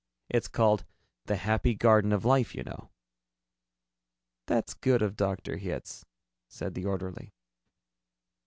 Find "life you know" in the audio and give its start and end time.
2.25-2.89